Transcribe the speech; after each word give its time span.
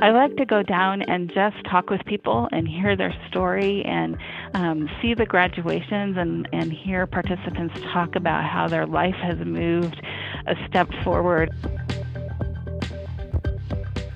I 0.00 0.10
like 0.10 0.36
to 0.36 0.46
go 0.46 0.62
down 0.62 1.02
and 1.02 1.30
just 1.34 1.56
talk 1.68 1.90
with 1.90 2.04
people 2.06 2.48
and 2.52 2.68
hear 2.68 2.96
their 2.96 3.12
story 3.28 3.84
and 3.84 4.16
um, 4.54 4.88
see 5.02 5.12
the 5.12 5.26
graduations 5.26 6.16
and, 6.16 6.48
and 6.52 6.72
hear 6.72 7.06
participants 7.06 7.78
talk 7.92 8.14
about 8.14 8.44
how 8.44 8.68
their 8.68 8.86
life 8.86 9.16
has 9.16 9.38
moved 9.38 10.00
a 10.46 10.54
step 10.68 10.88
forward. 11.02 11.50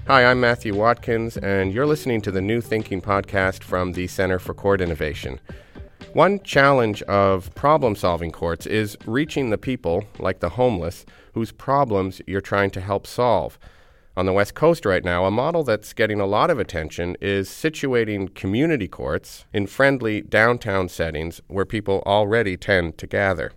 Hi, 0.06 0.24
I'm 0.24 0.40
Matthew 0.40 0.74
Watkins, 0.74 1.36
and 1.36 1.72
you're 1.72 1.86
listening 1.86 2.20
to 2.22 2.30
the 2.30 2.40
New 2.40 2.60
Thinking 2.60 3.00
podcast 3.00 3.62
from 3.62 3.92
the 3.92 4.06
Center 4.06 4.38
for 4.38 4.54
Court 4.54 4.80
Innovation. 4.80 5.40
One 6.14 6.40
challenge 6.40 7.02
of 7.02 7.54
problem 7.54 7.96
solving 7.96 8.32
courts 8.32 8.66
is 8.66 8.98
reaching 9.06 9.50
the 9.50 9.58
people, 9.58 10.04
like 10.18 10.40
the 10.40 10.50
homeless, 10.50 11.06
whose 11.32 11.52
problems 11.52 12.20
you're 12.26 12.40
trying 12.42 12.70
to 12.72 12.80
help 12.80 13.06
solve 13.06 13.58
on 14.14 14.26
the 14.26 14.32
West 14.32 14.54
Coast 14.54 14.84
right 14.84 15.04
now, 15.04 15.24
a 15.24 15.30
model 15.30 15.64
that's 15.64 15.94
getting 15.94 16.20
a 16.20 16.26
lot 16.26 16.50
of 16.50 16.58
attention 16.58 17.16
is 17.20 17.48
situating 17.48 18.34
community 18.34 18.86
courts 18.86 19.46
in 19.54 19.66
friendly 19.66 20.20
downtown 20.20 20.88
settings 20.90 21.40
where 21.48 21.64
people 21.64 22.02
already 22.04 22.56
tend 22.58 22.98
to 22.98 23.06
gather. 23.06 23.52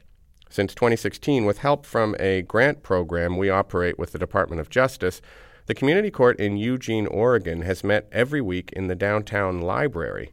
Since 0.49 0.73
2016, 0.75 1.43
with 1.43 1.57
help 1.57 1.85
from 1.85 2.15
a 2.19 2.41
grant 2.43 2.83
program 2.83 3.35
we 3.35 3.49
operate 3.49 3.99
with 3.99 4.13
the 4.13 4.19
Department 4.19 4.61
of 4.61 4.69
Justice, 4.69 5.21
the 5.65 5.75
community 5.75 6.09
court 6.09 6.39
in 6.39 6.55
Eugene, 6.55 7.07
Oregon 7.07 7.63
has 7.63 7.83
met 7.83 8.07
every 8.13 8.39
week 8.39 8.71
in 8.71 8.87
the 8.87 8.95
downtown 8.95 9.59
library. 9.59 10.31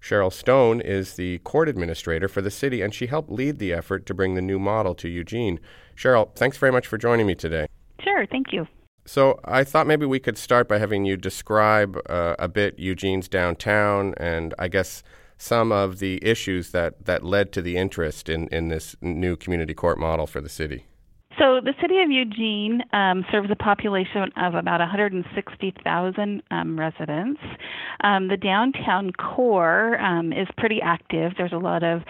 Cheryl 0.00 0.32
Stone 0.32 0.80
is 0.80 1.14
the 1.14 1.38
court 1.38 1.68
administrator 1.68 2.28
for 2.28 2.40
the 2.40 2.50
city, 2.50 2.82
and 2.82 2.94
she 2.94 3.06
helped 3.06 3.30
lead 3.30 3.58
the 3.58 3.72
effort 3.72 4.06
to 4.06 4.14
bring 4.14 4.34
the 4.34 4.42
new 4.42 4.58
model 4.58 4.94
to 4.96 5.08
Eugene. 5.08 5.60
Cheryl, 5.96 6.34
thanks 6.34 6.56
very 6.56 6.72
much 6.72 6.86
for 6.86 6.98
joining 6.98 7.26
me 7.26 7.34
today. 7.34 7.66
Sure, 8.00 8.26
thank 8.26 8.52
you. 8.52 8.66
So 9.06 9.40
I 9.44 9.64
thought 9.64 9.86
maybe 9.86 10.04
we 10.04 10.20
could 10.20 10.36
start 10.36 10.68
by 10.68 10.78
having 10.78 11.06
you 11.06 11.16
describe 11.16 11.98
uh, 12.10 12.36
a 12.38 12.46
bit 12.46 12.78
Eugene's 12.78 13.26
downtown 13.26 14.12
and 14.18 14.54
I 14.58 14.68
guess 14.68 15.02
some 15.38 15.72
of 15.72 15.98
the 15.98 16.22
issues 16.22 16.72
that, 16.72 17.06
that 17.06 17.24
led 17.24 17.50
to 17.52 17.62
the 17.62 17.78
interest 17.78 18.28
in, 18.28 18.48
in 18.48 18.68
this 18.68 18.96
new 19.00 19.34
community 19.34 19.72
court 19.72 19.98
model 19.98 20.26
for 20.26 20.42
the 20.42 20.48
city. 20.50 20.87
So 21.38 21.60
the 21.62 21.74
city 21.80 22.00
of 22.02 22.10
Eugene 22.10 22.82
um, 22.92 23.24
serves 23.30 23.48
a 23.50 23.54
population 23.54 24.28
of 24.36 24.54
about 24.54 24.80
160,000 24.80 26.42
um, 26.50 26.78
residents. 26.78 27.40
Um, 28.02 28.26
the 28.26 28.36
downtown 28.36 29.12
core 29.12 30.00
um, 30.00 30.32
is 30.32 30.48
pretty 30.56 30.80
active. 30.82 31.32
There's 31.36 31.52
a 31.52 31.58
lot 31.58 31.84
of 31.84 32.02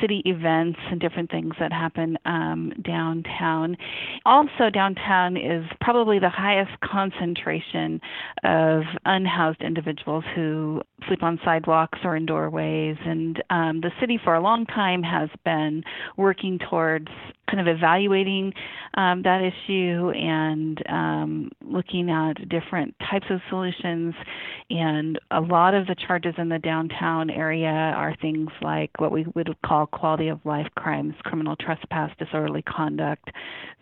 city 0.00 0.22
events 0.24 0.78
and 0.90 0.98
different 0.98 1.30
things 1.30 1.54
that 1.60 1.70
happen 1.70 2.16
um, 2.24 2.72
downtown. 2.82 3.76
Also, 4.24 4.70
downtown 4.72 5.36
is 5.36 5.66
probably 5.82 6.18
the 6.18 6.30
highest 6.30 6.72
concentration 6.82 8.00
of 8.42 8.84
unhoused 9.04 9.60
individuals 9.60 10.24
who 10.34 10.80
sleep 11.06 11.22
on 11.22 11.38
sidewalks 11.44 11.98
or 12.04 12.16
in 12.16 12.26
doorways. 12.26 12.96
And 13.04 13.42
um, 13.50 13.80
the 13.80 13.90
city, 14.00 14.18
for 14.22 14.34
a 14.34 14.40
long 14.40 14.66
time, 14.66 15.02
has 15.02 15.28
been 15.44 15.82
working 16.16 16.58
towards 16.70 17.08
kind 17.50 17.66
of 17.66 17.76
evaluating 17.76 18.52
um, 18.94 19.22
that 19.22 19.40
issue 19.42 20.10
and 20.10 20.82
um, 20.88 21.50
looking 21.64 22.08
at 22.10 22.48
different 22.48 22.94
types 23.10 23.26
of 23.30 23.40
solutions. 23.48 24.14
And 24.70 25.18
a 25.30 25.40
lot 25.40 25.74
of 25.74 25.86
the 25.86 25.96
charges 26.06 26.34
in 26.38 26.48
the 26.48 26.58
downtown 26.58 27.30
area 27.30 27.68
are 27.68 28.16
things 28.20 28.50
like 28.62 28.90
what 28.98 29.12
we 29.12 29.26
would 29.34 29.54
call 29.64 29.86
quality 29.86 30.28
of 30.28 30.40
life 30.44 30.68
crimes, 30.76 31.14
criminal 31.24 31.56
trespass, 31.56 32.10
disorderly 32.18 32.62
conduct. 32.62 33.30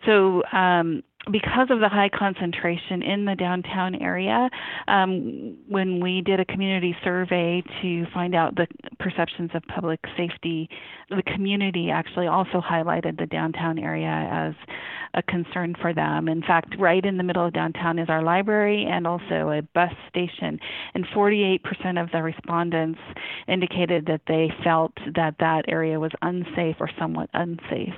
So 0.05 0.43
um, 0.51 1.03
because 1.29 1.67
of 1.69 1.79
the 1.79 1.89
high 1.89 2.09
concentration 2.09 3.03
in 3.03 3.25
the 3.25 3.35
downtown 3.35 3.95
area, 3.95 4.49
um, 4.87 5.55
when 5.67 5.99
we 5.99 6.21
did 6.21 6.39
a 6.39 6.45
community 6.45 6.95
survey 7.03 7.63
to 7.81 8.05
find 8.11 8.33
out 8.33 8.55
the 8.55 8.67
perceptions 8.99 9.51
of 9.53 9.61
public 9.67 9.99
safety, 10.17 10.67
the 11.09 11.21
community 11.21 11.91
actually 11.91 12.25
also 12.25 12.59
highlighted 12.59 13.19
the 13.19 13.27
downtown 13.27 13.77
area 13.77 14.07
as 14.07 14.55
a 15.13 15.21
concern 15.21 15.75
for 15.79 15.93
them. 15.93 16.27
In 16.27 16.41
fact, 16.41 16.75
right 16.79 17.05
in 17.05 17.17
the 17.17 17.23
middle 17.23 17.45
of 17.45 17.53
downtown 17.53 17.99
is 17.99 18.09
our 18.09 18.23
library 18.23 18.87
and 18.89 19.05
also 19.05 19.49
a 19.49 19.61
bus 19.73 19.91
station, 20.09 20.59
and 20.95 21.05
48% 21.15 22.01
of 22.01 22.09
the 22.11 22.23
respondents 22.23 22.99
indicated 23.47 24.07
that 24.07 24.21
they 24.27 24.49
felt 24.63 24.93
that 25.15 25.35
that 25.39 25.65
area 25.67 25.99
was 25.99 26.11
unsafe 26.21 26.77
or 26.79 26.89
somewhat 26.97 27.29
unsafe. 27.33 27.93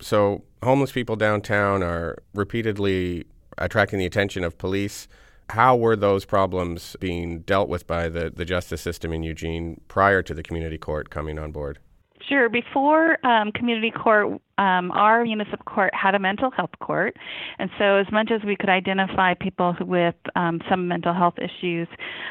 So, 0.00 0.44
homeless 0.62 0.92
people 0.92 1.16
downtown 1.16 1.82
are 1.82 2.18
repeatedly 2.34 3.24
attracting 3.58 3.98
the 3.98 4.06
attention 4.06 4.44
of 4.44 4.58
police. 4.58 5.08
How 5.50 5.76
were 5.76 5.96
those 5.96 6.24
problems 6.24 6.96
being 7.00 7.40
dealt 7.40 7.68
with 7.68 7.86
by 7.86 8.08
the, 8.08 8.30
the 8.30 8.44
justice 8.44 8.82
system 8.82 9.12
in 9.12 9.22
Eugene 9.22 9.80
prior 9.88 10.22
to 10.22 10.34
the 10.34 10.42
community 10.42 10.76
court 10.76 11.08
coming 11.08 11.38
on 11.38 11.52
board? 11.52 11.78
Sure. 12.28 12.48
Before 12.48 13.24
um, 13.24 13.52
community 13.52 13.92
court, 13.92 14.40
um, 14.58 14.90
our 14.90 15.22
municipal 15.22 15.64
court 15.64 15.94
had 15.94 16.16
a 16.16 16.18
mental 16.18 16.50
health 16.50 16.70
court, 16.80 17.16
and 17.60 17.70
so 17.78 17.96
as 17.96 18.06
much 18.10 18.32
as 18.32 18.42
we 18.44 18.56
could 18.56 18.68
identify 18.68 19.34
people 19.34 19.76
with 19.80 20.16
um, 20.34 20.60
some 20.68 20.88
mental 20.88 21.14
health 21.14 21.34
issues, 21.38 21.86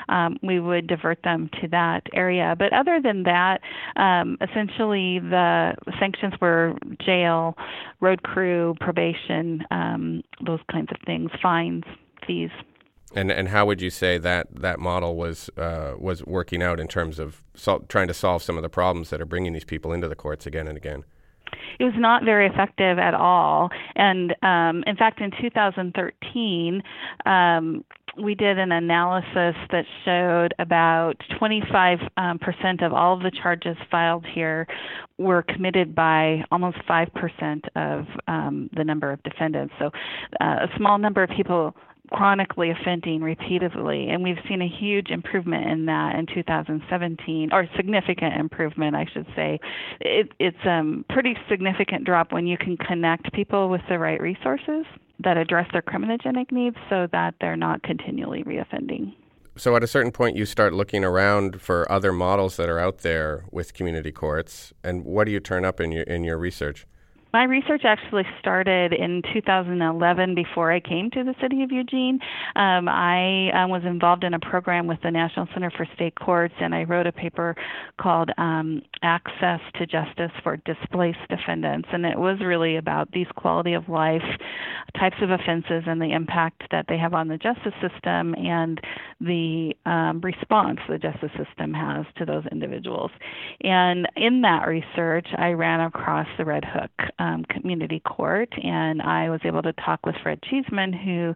um, 0.10 0.38
we 0.44 0.60
would 0.60 0.88
divert 0.88 1.20
them 1.24 1.50
to 1.62 1.70
that 1.70 2.02
area. 2.14 2.56
But 2.60 2.74
other 2.74 3.00
than 3.02 3.24
that, 3.24 3.62
um, 3.96 4.38
essentially 4.42 5.20
the 5.20 5.76
sanctions 5.98 6.34
were 6.42 6.74
jail, 7.00 7.56
road 8.02 8.24
crew, 8.24 8.76
probation, 8.82 9.64
um, 9.72 10.24
those 10.46 10.60
kinds 10.70 10.90
of 10.92 10.98
things, 11.06 11.32
fines, 11.42 11.84
fees. 12.28 12.50
And 13.16 13.32
and 13.32 13.48
how 13.48 13.66
would 13.66 13.82
you 13.82 13.90
say 13.90 14.18
that 14.18 14.48
that 14.54 14.80
model 14.80 15.16
was 15.16 15.50
uh, 15.58 15.94
was 15.98 16.24
working 16.26 16.62
out 16.62 16.80
in 16.80 16.88
terms 16.88 17.18
of 17.18 17.42
sol- 17.56 17.86
trying 17.88 18.08
to 18.10 18.14
solve 18.14 18.44
some 18.44 18.58
of 18.58 18.62
the 18.62 18.70
problems 18.70 19.10
that 19.10 19.22
are 19.22 19.26
bringing 19.26 19.54
these 19.54 19.64
people 19.64 19.94
into 19.94 20.10
the 20.10 20.16
courts 20.16 20.46
again 20.46 20.68
and 20.68 20.78
again? 20.78 21.06
It 21.80 21.84
was 21.86 21.94
not 21.98 22.24
very 22.24 22.48
effective 22.48 23.00
at 23.00 23.14
all. 23.14 23.70
And 23.96 24.36
um, 24.42 24.84
in 24.88 24.96
fact, 24.96 25.22
in 25.22 25.32
2013, 25.42 26.82
um, 27.26 27.84
we 28.22 28.34
did 28.36 28.58
an 28.58 28.72
analysis 28.72 29.56
that 29.72 29.86
showed 30.04 30.54
about 30.60 31.16
25% 31.42 32.10
um, 32.18 32.40
of 32.82 32.94
all 32.94 33.16
of 33.16 33.24
the 33.24 33.32
charges 33.32 33.78
filed 33.92 34.26
here 34.26 34.68
were 35.18 35.44
committed 35.44 35.94
by 35.94 36.44
almost 36.52 36.78
5% 36.90 37.62
of 37.76 38.06
um, 38.28 38.70
the 38.76 38.84
number 38.84 39.12
of 39.12 39.22
defendants. 39.24 39.74
So 39.80 39.92
uh, 40.40 40.68
a 40.68 40.78
small 40.78 40.98
number 40.98 41.24
of 41.24 41.30
people 41.30 41.76
chronically 42.12 42.72
offending 42.72 43.22
repeatedly 43.22 44.10
and 44.10 44.24
we've 44.24 44.40
seen 44.48 44.62
a 44.62 44.68
huge 44.68 45.10
improvement 45.10 45.70
in 45.70 45.86
that 45.86 46.16
in 46.16 46.26
2017 46.26 47.50
or 47.52 47.68
significant 47.76 48.36
improvement 48.36 48.96
I 48.96 49.06
should 49.12 49.28
say. 49.36 49.60
It, 50.00 50.32
it's 50.40 50.58
a 50.66 50.70
um, 50.70 51.06
pretty 51.10 51.36
significant 51.50 52.06
drop 52.06 52.32
when 52.32 52.48
you 52.48 52.58
can 52.58 52.78
connect 52.78 53.34
people 53.34 53.70
with 53.70 53.82
the 53.90 54.00
right 54.00 54.22
resources 54.22 54.86
that 55.24 55.38
address 55.38 55.68
their 55.72 55.82
criminogenic 55.82 56.52
needs 56.52 56.76
so 56.90 57.08
that 57.12 57.36
they're 57.40 57.56
not 57.56 57.84
continually 57.84 58.44
reoffending. 58.44 59.14
So 59.58 59.76
at 59.76 59.84
a 59.84 59.88
certain 59.88 60.12
point 60.12 60.36
you 60.36 60.46
start 60.46 60.74
looking 60.74 61.06
around 61.06 61.62
for 61.62 61.90
other 61.90 62.12
models 62.12 62.58
that 62.58 62.68
are 62.68 62.80
out 62.80 63.00
there 63.00 63.46
with 63.52 63.74
community 63.74 64.12
courts 64.12 64.74
and 64.84 65.06
what 65.06 65.26
do 65.26 65.32
you 65.32 65.40
turn 65.40 65.64
up 65.64 65.80
in 65.80 65.92
your 65.92 66.04
in 66.04 66.24
your 66.24 66.38
research 66.38 66.86
my 67.36 67.44
research 67.44 67.82
actually 67.84 68.24
started 68.40 68.94
in 68.94 69.22
2011 69.34 70.36
before 70.36 70.72
I 70.72 70.80
came 70.80 71.12
to 71.12 71.22
the 71.26 71.36
city 71.42 71.64
of 71.64 71.70
Eugene. 71.70 72.18
Um, 72.56 72.88
I 72.88 73.52
um, 73.52 73.70
was 73.70 73.82
involved 73.86 74.24
in 74.24 74.34
a 74.34 74.40
program 74.40 74.88
with 74.88 75.00
the 75.04 75.12
National 75.12 75.46
Center 75.54 75.70
for 75.70 75.86
State 75.96 76.16
Courts, 76.16 76.54
and 76.62 76.74
I 76.74 76.86
wrote 76.86 77.08
a 77.08 77.12
paper 77.12 77.54
called 78.00 78.30
um, 78.38 78.82
Access 79.04 79.60
to 79.78 79.86
Justice 79.86 80.32
for 80.44 80.56
Displaced 80.64 81.28
Defendants. 81.28 81.90
And 81.92 82.06
it 82.06 82.18
was 82.18 82.40
really 82.40 82.78
about 82.78 83.12
these 83.12 83.28
quality 83.36 83.74
of 83.74 83.90
life 83.90 84.24
types 84.98 85.18
of 85.22 85.30
offenses 85.30 85.84
and 85.88 86.02
the 86.02 86.14
impact 86.14 86.64
that 86.72 86.86
they 86.88 86.98
have 86.98 87.14
on 87.14 87.28
the 87.28 87.38
justice 87.38 87.74
system 87.82 88.34
and 88.36 88.80
the 89.20 89.74
um, 89.86 90.22
response 90.22 90.80
the 90.88 90.98
justice 90.98 91.32
system 91.38 91.74
has 91.74 92.06
to 92.18 92.24
those 92.24 92.46
individuals. 92.50 93.12
And 93.62 94.08
in 94.16 94.40
that 94.44 94.70
research, 94.70 95.28
I 95.38 95.50
ran 95.50 95.82
across 95.82 96.28
the 96.38 96.46
Red 96.46 96.64
Hook 96.64 96.92
um, 97.26 97.44
Community 97.46 98.00
Court, 98.02 98.50
and 98.64 99.02
I 99.02 99.30
was 99.30 99.42
able 99.44 99.62
to 99.64 99.74
talk 99.74 100.06
with 100.06 100.16
Fred 100.22 100.40
Cheesman, 100.44 100.94
who 100.94 101.34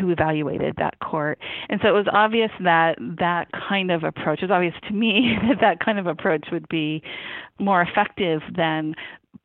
who 0.00 0.10
evaluated 0.10 0.74
that 0.78 0.98
court. 1.00 1.38
And 1.68 1.80
so 1.82 1.88
it 1.88 1.92
was 1.92 2.06
obvious 2.12 2.50
that 2.62 2.96
that 3.18 3.48
kind 3.68 3.90
of 3.90 4.04
approach 4.04 4.38
it 4.40 4.46
was 4.46 4.50
obvious 4.50 4.74
to 4.88 4.94
me 4.94 5.36
that 5.48 5.60
that 5.60 5.80
kind 5.80 5.98
of 5.98 6.06
approach 6.06 6.46
would 6.50 6.68
be 6.68 7.02
more 7.58 7.82
effective 7.82 8.40
than 8.56 8.94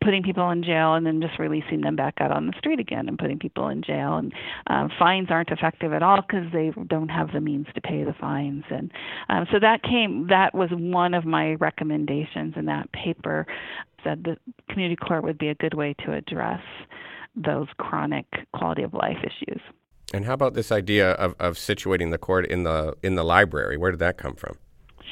putting 0.07 0.23
people 0.23 0.49
in 0.51 0.63
jail 0.63 0.93
and 0.93 1.05
then 1.05 1.21
just 1.21 1.37
releasing 1.37 1.81
them 1.81 1.97
back 1.97 2.13
out 2.21 2.31
on 2.31 2.47
the 2.47 2.53
street 2.57 2.79
again 2.79 3.09
and 3.09 3.19
putting 3.19 3.37
people 3.37 3.67
in 3.67 3.83
jail 3.83 4.15
and 4.15 4.31
uh, 4.67 4.87
fines 4.97 5.27
aren't 5.29 5.49
effective 5.49 5.91
at 5.91 6.01
all 6.01 6.21
because 6.21 6.49
they 6.53 6.71
don't 6.87 7.09
have 7.09 7.33
the 7.33 7.41
means 7.41 7.67
to 7.75 7.81
pay 7.81 8.05
the 8.05 8.13
fines 8.13 8.63
and 8.69 8.89
um, 9.27 9.45
so 9.51 9.59
that 9.59 9.83
came 9.83 10.27
that 10.27 10.55
was 10.55 10.69
one 10.71 11.13
of 11.13 11.25
my 11.25 11.55
recommendations 11.55 12.53
in 12.55 12.63
that 12.63 12.89
paper 12.93 13.45
said 14.01 14.23
the 14.23 14.37
community 14.69 14.95
court 14.95 15.25
would 15.25 15.37
be 15.37 15.49
a 15.49 15.55
good 15.55 15.73
way 15.73 15.93
to 16.05 16.13
address 16.13 16.61
those 17.35 17.67
chronic 17.77 18.25
quality 18.53 18.83
of 18.83 18.93
life 18.93 19.17
issues. 19.19 19.61
And 20.13 20.25
how 20.25 20.33
about 20.33 20.53
this 20.53 20.71
idea 20.71 21.11
of, 21.11 21.35
of 21.37 21.55
situating 21.55 22.11
the 22.11 22.17
court 22.17 22.45
in 22.45 22.63
the 22.63 22.95
in 23.03 23.15
the 23.15 23.25
library? 23.25 23.75
Where 23.75 23.91
did 23.91 23.99
that 23.99 24.17
come 24.17 24.35
from? 24.35 24.57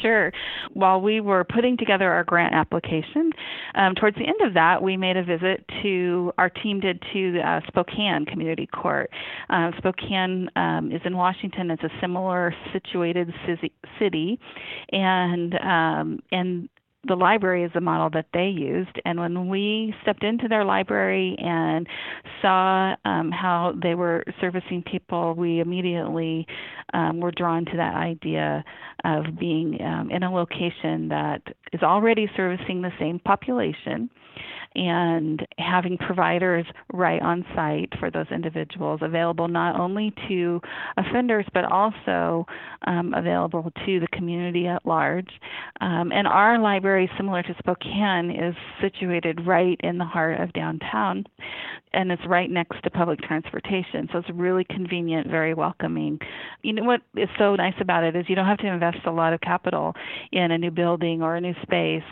Sure. 0.01 0.31
While 0.73 1.01
we 1.01 1.21
were 1.21 1.43
putting 1.43 1.77
together 1.77 2.11
our 2.11 2.23
grant 2.23 2.53
application, 2.53 3.31
um, 3.75 3.95
towards 3.95 4.17
the 4.17 4.25
end 4.25 4.41
of 4.45 4.53
that, 4.55 4.81
we 4.81 4.97
made 4.97 5.17
a 5.17 5.23
visit 5.23 5.63
to, 5.83 6.33
our 6.37 6.49
team 6.49 6.79
did 6.79 7.01
to 7.13 7.39
uh, 7.39 7.61
Spokane 7.67 8.25
Community 8.25 8.67
Court. 8.67 9.09
Uh, 9.49 9.71
Spokane 9.77 10.49
um, 10.55 10.91
is 10.91 11.01
in 11.05 11.15
Washington. 11.15 11.71
It's 11.71 11.83
a 11.83 11.89
similar 12.01 12.53
situated 12.73 13.33
city, 13.99 14.39
and 14.91 15.55
um, 15.55 16.19
and 16.31 16.69
the 17.07 17.15
library 17.15 17.63
is 17.63 17.71
the 17.73 17.81
model 17.81 18.09
that 18.11 18.27
they 18.33 18.47
used. 18.47 18.99
And 19.05 19.19
when 19.19 19.49
we 19.49 19.93
stepped 20.01 20.23
into 20.23 20.47
their 20.47 20.65
library 20.65 21.35
and 21.39 21.87
saw 22.41 22.95
um, 23.05 23.31
how 23.31 23.73
they 23.81 23.95
were 23.95 24.23
servicing 24.41 24.83
people, 24.83 25.33
we 25.35 25.59
immediately 25.59 26.47
um, 26.93 27.19
were 27.19 27.31
drawn 27.31 27.65
to 27.65 27.77
that 27.77 27.95
idea 27.95 28.63
of 29.03 29.37
being 29.39 29.81
um, 29.81 30.09
in 30.11 30.23
a 30.23 30.33
location 30.33 31.09
that 31.09 31.41
is 31.73 31.81
already 31.81 32.29
servicing 32.35 32.81
the 32.81 32.91
same 32.99 33.19
population 33.19 34.09
and 34.75 35.45
having 35.57 35.97
providers 35.97 36.65
right 36.93 37.21
on 37.21 37.45
site 37.55 37.91
for 37.99 38.11
those 38.11 38.27
individuals 38.31 38.99
available 39.01 39.47
not 39.47 39.79
only 39.79 40.13
to 40.27 40.61
offenders 40.97 41.45
but 41.53 41.65
also 41.65 42.45
um, 42.87 43.13
available 43.13 43.71
to 43.85 43.99
the 43.99 44.07
community 44.11 44.67
at 44.67 44.85
large. 44.85 45.29
Um, 45.81 46.11
and 46.11 46.27
our 46.27 46.59
library, 46.59 47.09
similar 47.17 47.41
to 47.43 47.55
Spokane, 47.59 48.31
is 48.31 48.55
situated 48.81 49.45
right 49.45 49.79
in 49.81 49.97
the 49.97 50.05
heart 50.05 50.39
of 50.39 50.53
downtown 50.53 51.25
and 51.93 52.11
it's 52.11 52.21
right 52.27 52.49
next 52.49 52.81
to 52.83 52.89
public 52.89 53.21
transportation. 53.21 54.09
So 54.11 54.19
it's 54.19 54.29
really 54.33 54.65
convenient, 54.65 55.27
very 55.27 55.53
welcoming. 55.53 56.19
You 56.61 56.73
know 56.73 56.83
what 56.83 57.01
is 57.15 57.29
so 57.39 57.55
nice 57.55 57.75
about 57.79 58.03
it 58.03 58.15
is 58.15 58.25
you 58.27 58.35
don't 58.35 58.45
have 58.45 58.57
to 58.59 58.67
invest 58.67 58.99
a 59.05 59.11
lot 59.11 59.33
of 59.33 59.39
capital 59.41 59.93
in 60.31 60.51
a 60.51 60.57
new 60.57 60.71
building 60.71 61.21
or 61.21 61.35
a 61.35 61.41
new 61.41 61.53
space 61.63 62.03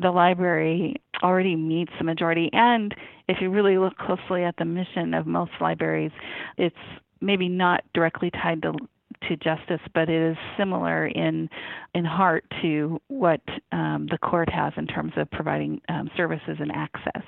the 0.00 0.10
library 0.10 0.96
already 1.22 1.56
meets 1.56 1.92
the 1.98 2.04
majority. 2.04 2.50
And 2.52 2.94
if 3.28 3.38
you 3.40 3.50
really 3.50 3.78
look 3.78 3.96
closely 3.96 4.44
at 4.44 4.56
the 4.58 4.64
mission 4.64 5.14
of 5.14 5.26
most 5.26 5.52
libraries, 5.60 6.12
it's 6.56 6.76
maybe 7.20 7.48
not 7.48 7.82
directly 7.94 8.30
tied 8.30 8.62
to 8.62 8.74
to 9.28 9.36
justice, 9.36 9.80
but 9.94 10.08
it 10.08 10.32
is 10.32 10.36
similar 10.58 11.06
in 11.06 11.48
in 11.94 12.04
heart 12.04 12.44
to 12.62 13.00
what 13.08 13.40
um, 13.72 14.06
the 14.10 14.18
court 14.18 14.50
has 14.50 14.72
in 14.76 14.86
terms 14.86 15.12
of 15.16 15.30
providing 15.30 15.80
um, 15.88 16.10
services 16.16 16.56
and 16.58 16.70
access. 16.72 17.22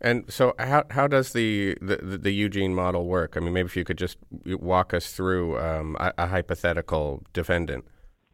And 0.00 0.24
so, 0.30 0.54
how 0.58 0.84
how 0.90 1.06
does 1.06 1.32
the, 1.32 1.76
the, 1.80 1.96
the 1.96 2.32
Eugene 2.32 2.74
model 2.74 3.06
work? 3.06 3.36
I 3.36 3.40
mean, 3.40 3.52
maybe 3.52 3.66
if 3.66 3.76
you 3.76 3.84
could 3.84 3.98
just 3.98 4.16
walk 4.46 4.94
us 4.94 5.12
through 5.12 5.58
um, 5.58 5.96
a, 6.00 6.12
a 6.18 6.26
hypothetical 6.26 7.22
defendant. 7.32 7.84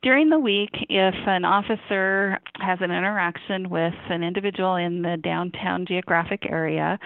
During 0.07 0.31
the 0.31 0.39
week, 0.39 0.71
if 0.89 1.17
an 1.27 1.45
officer 1.45 2.39
has 2.61 2.79
an 2.81 2.93
interaction 2.93 3.69
with 3.69 3.93
an 4.09 4.23
individual 4.23 4.77
in 4.77 5.03
the 5.03 5.17
downtown 5.17 5.85
geographic 5.85 6.47
area 6.49 6.97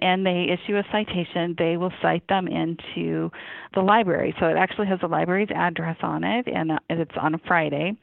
and 0.00 0.26
they 0.26 0.48
issue 0.50 0.76
a 0.76 0.82
citation, 0.90 1.54
they 1.56 1.76
will 1.76 1.92
cite 2.02 2.26
them 2.26 2.48
into 2.48 3.30
the 3.74 3.80
library. 3.80 4.34
So 4.40 4.46
it 4.46 4.56
actually 4.56 4.88
has 4.88 4.98
the 5.00 5.06
library's 5.06 5.50
address 5.54 5.98
on 6.02 6.24
it, 6.24 6.48
and 6.48 6.72
it's 6.90 7.12
on 7.20 7.34
a 7.34 7.38
Friday. 7.46 7.96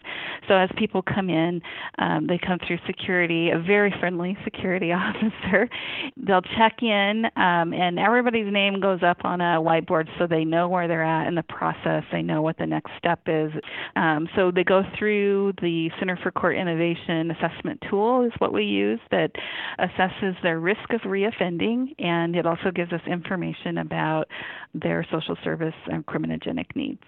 So 0.48 0.56
as 0.56 0.70
people 0.78 1.02
come 1.02 1.30
in, 1.30 1.62
um, 1.98 2.28
they 2.28 2.38
come 2.38 2.60
through 2.66 2.78
security, 2.88 3.50
a 3.50 3.60
very 3.60 3.94
friendly 4.00 4.38
security 4.44 4.92
officer. 4.94 5.70
They'll 6.16 6.42
check 6.58 6.82
in, 6.82 7.26
um, 7.36 7.74
and 7.74 8.00
everybody's 8.00 8.52
name 8.52 8.80
goes 8.80 9.02
up 9.04 9.26
on 9.26 9.42
a 9.42 9.60
whiteboard 9.60 10.08
so 10.18 10.28
they 10.28 10.46
know 10.46 10.70
where 10.70 10.88
they're 10.88 11.04
at 11.04 11.28
in 11.28 11.36
the 11.36 11.44
process. 11.44 12.04
They 12.12 12.22
know 12.22 12.42
what 12.42 12.58
the 12.58 12.68
next 12.68 12.92
step 12.98 13.20
is. 13.28 13.52
Um, 13.96 14.30
so 14.36 14.45
they 14.52 14.64
go 14.64 14.84
through 14.98 15.54
the 15.62 15.90
Center 16.00 16.18
for 16.22 16.32
Court 16.32 16.58
Innovation 16.58 17.32
assessment 17.32 17.82
tool 17.90 18.24
is 18.26 18.32
what 18.40 18.54
we 18.54 18.64
use 18.64 19.00
that 19.12 19.32
assesses 19.80 20.42
their 20.42 20.60
risk 20.60 20.92
of 20.92 21.02
reoffending, 21.02 21.94
and 22.00 22.36
it 22.36 22.46
also 22.46 22.72
gives 22.74 22.92
us 22.92 23.02
information 23.08 23.80
about 23.80 24.26
their 24.74 25.06
social 25.12 25.38
service 25.44 25.76
and 25.88 26.06
criminogenic 26.06 26.76
needs. 26.76 27.04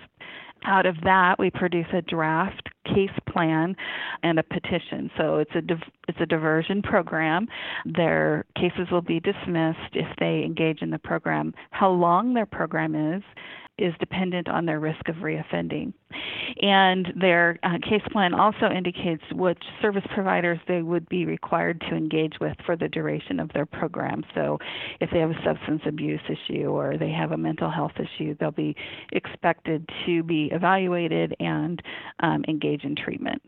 Out 0.66 0.86
of 0.86 0.96
that, 1.04 1.36
we 1.38 1.50
produce 1.52 1.88
a 1.94 2.02
draft 2.02 2.68
case 2.86 3.12
plan 3.30 3.76
and 4.24 4.40
a 4.40 4.44
petition. 4.44 5.12
So 5.18 5.38
it's 5.38 5.52
a 5.56 5.62
div- 5.62 5.92
it's 6.08 6.20
a 6.20 6.26
diversion 6.26 6.82
program. 6.82 7.48
Their 7.86 8.46
cases 8.56 8.88
will 8.92 9.02
be 9.02 9.20
dismissed 9.20 9.94
if 9.94 10.08
they 10.20 10.44
engage 10.44 10.82
in 10.82 10.90
the 10.90 11.00
program. 11.00 11.54
How 11.72 11.90
long 11.90 12.34
their 12.34 12.46
program 12.46 12.96
is 12.96 13.24
is 13.78 13.94
dependent 14.00 14.48
on 14.48 14.66
their 14.66 14.80
risk 14.80 15.08
of 15.08 15.16
reoffending. 15.18 15.94
And 16.62 17.14
their 17.20 17.60
uh, 17.64 17.78
case 17.84 18.02
plan 18.12 18.34
also 18.34 18.70
indicates 18.76 19.24
which 19.34 19.62
service 19.82 20.06
providers 20.14 20.60
they 20.68 20.82
would 20.82 21.08
be 21.10 21.26
required 21.26 21.82
to 21.90 21.96
engage 21.96 22.34
with 22.40 22.58
for 22.66 22.76
the 22.76 22.88
duration 22.88 23.40
of 23.40 23.52
their 23.54 23.66
program. 23.66 24.24
So 24.34 24.58
if 25.00 25.10
they 25.12 25.20
have 25.20 25.32
a 25.32 25.44
substance 25.44 25.82
abuse 25.86 26.22
issue 26.28 26.68
or 26.68 26.98
they 26.98 27.12
have 27.12 27.32
a 27.32 27.38
mental 27.38 27.70
health 27.70 27.94
issue, 27.96 28.36
they'll 28.40 28.52
be 28.52 28.76
expected 29.12 29.88
to 30.06 30.24
be 30.24 30.50
evaluated 30.52 31.36
and 31.40 31.82
um, 32.22 32.44
engage 32.48 32.84
in 32.84 32.96
treatment 32.96 33.42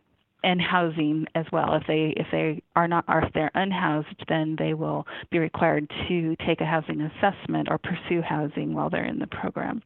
and 0.44 0.62
housing 0.62 1.26
as 1.36 1.46
well. 1.52 1.76
If 1.76 1.84
they 1.88 2.14
if 2.16 2.28
they 2.32 2.62
are 2.76 2.88
not 2.88 3.06
or 3.08 3.24
if 3.24 3.34
they're 3.34 3.52
unhoused, 3.54 4.26
then 4.28 4.56
they 4.58 4.74
will 4.74 5.06
be 5.32 5.40
required 5.40 5.90
to 6.08 6.36
take 6.46 6.62
a 6.62 6.66
housing 6.66 7.02
assessment 7.02 7.68
or 7.70 7.78
pursue 7.78 8.22
housing 8.22 8.74
while 8.74 8.90
they're 8.90 9.06
in 9.06 9.20
the 9.20 9.28
program. 9.28 9.82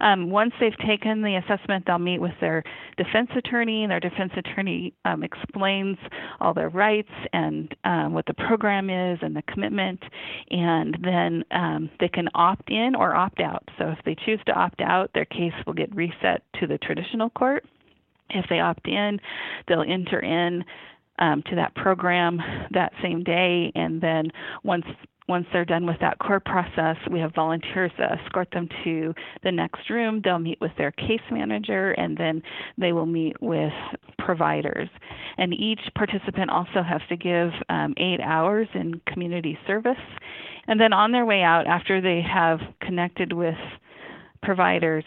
Um, 0.00 0.30
once 0.30 0.52
they've 0.60 0.76
taken 0.86 1.22
the 1.22 1.36
assessment, 1.36 1.84
they'll 1.86 1.98
meet 1.98 2.20
with 2.20 2.34
their 2.40 2.64
defense 2.96 3.30
attorney, 3.36 3.82
and 3.84 3.90
their 3.90 4.00
defense 4.00 4.32
attorney 4.36 4.92
um, 5.04 5.22
explains 5.22 5.96
all 6.40 6.54
their 6.54 6.70
rights 6.70 7.10
and 7.32 7.74
um, 7.84 8.12
what 8.12 8.26
the 8.26 8.34
program 8.34 8.90
is 8.90 9.18
and 9.22 9.36
the 9.36 9.42
commitment, 9.42 10.00
and 10.50 10.96
then 11.02 11.44
um, 11.52 11.90
they 12.00 12.08
can 12.08 12.28
opt 12.34 12.70
in 12.70 12.94
or 12.96 13.14
opt 13.14 13.40
out. 13.40 13.62
So 13.78 13.88
if 13.88 13.98
they 14.04 14.16
choose 14.26 14.40
to 14.46 14.52
opt 14.52 14.80
out, 14.80 15.10
their 15.14 15.24
case 15.24 15.52
will 15.66 15.74
get 15.74 15.94
reset 15.94 16.42
to 16.60 16.66
the 16.66 16.78
traditional 16.78 17.30
court 17.30 17.64
if 18.30 18.46
they 18.48 18.60
opt 18.60 18.86
in, 18.86 19.20
they'll 19.68 19.82
enter 19.82 20.20
in 20.20 20.64
um, 21.18 21.42
to 21.48 21.56
that 21.56 21.74
program 21.74 22.40
that 22.72 22.92
same 23.02 23.22
day, 23.22 23.70
and 23.74 24.00
then 24.00 24.30
once 24.62 24.86
once 25.26 25.46
they're 25.52 25.64
done 25.64 25.86
with 25.86 25.96
that 26.00 26.18
court 26.18 26.44
process, 26.44 26.96
we 27.10 27.18
have 27.18 27.34
volunteers 27.34 27.90
that 27.98 28.12
escort 28.12 28.48
them 28.52 28.68
to 28.84 29.14
the 29.42 29.50
next 29.50 29.88
room. 29.88 30.20
They'll 30.22 30.38
meet 30.38 30.60
with 30.60 30.72
their 30.76 30.92
case 30.92 31.22
manager 31.30 31.92
and 31.92 32.16
then 32.16 32.42
they 32.76 32.92
will 32.92 33.06
meet 33.06 33.40
with 33.40 33.72
providers. 34.18 34.88
And 35.38 35.54
each 35.54 35.80
participant 35.96 36.50
also 36.50 36.82
has 36.86 37.00
to 37.08 37.16
give 37.16 37.50
um, 37.70 37.94
eight 37.96 38.20
hours 38.20 38.68
in 38.74 39.00
community 39.06 39.58
service. 39.66 39.96
And 40.66 40.78
then 40.78 40.92
on 40.92 41.12
their 41.12 41.24
way 41.24 41.42
out, 41.42 41.66
after 41.66 42.00
they 42.00 42.20
have 42.22 42.58
connected 42.82 43.32
with 43.32 43.56
providers, 44.42 45.04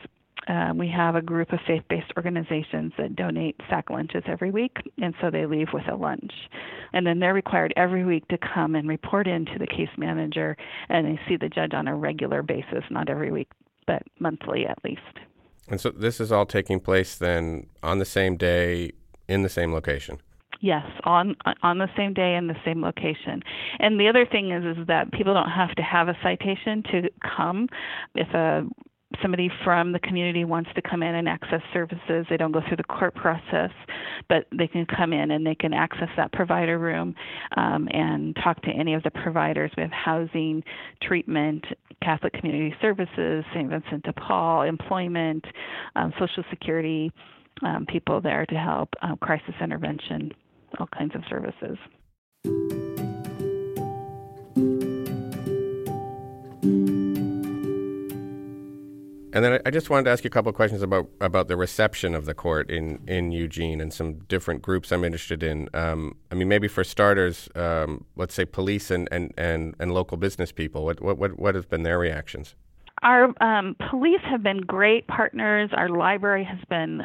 uh, 0.47 0.73
we 0.75 0.87
have 0.89 1.15
a 1.15 1.21
group 1.21 1.51
of 1.51 1.59
faith 1.67 1.83
based 1.89 2.11
organizations 2.15 2.93
that 2.97 3.15
donate 3.15 3.55
sack 3.69 3.89
lunches 3.89 4.23
every 4.27 4.51
week, 4.51 4.77
and 5.01 5.13
so 5.21 5.29
they 5.29 5.45
leave 5.45 5.67
with 5.73 5.87
a 5.91 5.95
lunch. 5.95 6.31
And 6.93 7.05
then 7.05 7.19
they're 7.19 7.33
required 7.33 7.73
every 7.75 8.05
week 8.05 8.27
to 8.29 8.37
come 8.37 8.75
and 8.75 8.87
report 8.87 9.27
in 9.27 9.45
to 9.45 9.59
the 9.59 9.67
case 9.67 9.89
manager, 9.97 10.55
and 10.89 11.05
they 11.05 11.19
see 11.27 11.37
the 11.37 11.49
judge 11.49 11.73
on 11.73 11.87
a 11.87 11.95
regular 11.95 12.43
basis, 12.43 12.83
not 12.89 13.09
every 13.09 13.31
week, 13.31 13.49
but 13.85 14.03
monthly 14.19 14.65
at 14.65 14.77
least. 14.83 15.01
And 15.67 15.81
so 15.81 15.89
this 15.89 16.21
is 16.21 16.31
all 16.31 16.45
taking 16.45 16.79
place 16.79 17.15
then 17.15 17.67
on 17.83 17.99
the 17.99 18.05
same 18.05 18.37
day 18.37 18.93
in 19.27 19.43
the 19.43 19.49
same 19.49 19.73
location? 19.73 20.19
Yes, 20.59 20.85
on 21.03 21.35
on 21.61 21.77
the 21.77 21.89
same 21.95 22.13
day 22.15 22.35
in 22.35 22.47
the 22.47 22.55
same 22.65 22.81
location. 22.81 23.43
And 23.79 23.99
the 23.99 24.07
other 24.07 24.25
thing 24.25 24.51
is 24.51 24.77
is 24.77 24.87
that 24.87 25.11
people 25.11 25.35
don't 25.35 25.51
have 25.51 25.75
to 25.75 25.83
have 25.83 26.07
a 26.07 26.17
citation 26.23 26.81
to 26.91 27.09
come. 27.21 27.67
If 28.15 28.29
a 28.33 28.67
somebody 29.21 29.49
from 29.63 29.91
the 29.91 29.99
community 29.99 30.43
wants 30.45 30.69
to 30.75 30.81
come 30.81 31.01
in 31.01 31.15
and 31.15 31.27
access 31.29 31.61
services, 31.73 32.25
they 32.29 32.37
don't 32.37 32.51
go 32.51 32.61
through 32.67 32.77
the 32.77 32.83
court 32.83 33.15
process, 33.15 33.71
but 34.29 34.45
they 34.57 34.67
can 34.67 34.85
come 34.85 35.13
in 35.13 35.31
and 35.31 35.45
they 35.45 35.55
can 35.55 35.73
access 35.73 36.09
that 36.17 36.31
provider 36.33 36.77
room 36.77 37.15
um, 37.55 37.87
and 37.91 38.35
talk 38.43 38.61
to 38.61 38.69
any 38.69 38.93
of 38.93 39.03
the 39.03 39.11
providers. 39.11 39.71
We 39.77 39.83
have 39.83 39.91
housing, 39.91 40.63
treatment, 41.01 41.65
Catholic 42.03 42.33
Community 42.33 42.75
Services, 42.81 43.43
St. 43.53 43.69
Vincent 43.69 44.03
de 44.03 44.13
Paul, 44.13 44.63
employment, 44.63 45.45
um, 45.95 46.13
Social 46.19 46.43
Security 46.49 47.11
um, 47.63 47.85
people 47.87 48.21
there 48.21 48.45
to 48.45 48.55
help, 48.55 48.89
uh, 49.01 49.15
crisis 49.15 49.55
intervention, 49.61 50.31
all 50.79 50.87
kinds 50.87 51.15
of 51.15 51.21
services. 51.29 51.77
And 59.38 59.46
then 59.46 59.62
I 59.67 59.70
just 59.70 59.91
wanted 59.91 60.06
to 60.06 60.10
ask 60.10 60.24
you 60.24 60.29
a 60.29 60.32
couple 60.32 60.50
of 60.50 60.56
questions 60.56 60.82
about 60.82 61.12
about 61.22 61.48
the 61.48 61.56
reception 61.56 62.15
of 62.15 62.25
the 62.25 62.34
court 62.34 62.72
in, 62.72 63.00
in 63.08 63.32
Eugene 63.32 63.79
and 63.79 63.94
some 63.94 64.15
different 64.27 64.63
groups 64.63 64.91
I'm 64.91 65.03
interested 65.03 65.44
in. 65.44 65.70
Um, 65.75 66.15
I 66.32 66.34
mean, 66.34 66.48
maybe 66.48 66.67
for 66.67 66.84
starters, 66.84 67.48
um, 67.53 68.06
let's 68.15 68.34
say 68.34 68.46
police 68.46 68.89
and, 68.89 69.08
and, 69.12 69.36
and, 69.38 69.75
and 69.77 69.94
local 69.94 70.17
business 70.17 70.51
people. 70.51 70.86
What, 70.86 71.01
what 71.01 71.20
what 71.20 71.38
what 71.38 71.53
have 71.53 71.70
been 71.70 71.84
their 71.84 72.00
reactions? 72.00 72.56
Our 73.03 73.32
um, 73.39 73.75
police 73.91 74.22
have 74.24 74.41
been 74.41 74.62
great 74.62 75.06
partners. 75.06 75.70
Our 75.72 75.89
library 75.89 76.44
has 76.44 76.58
been 76.67 77.01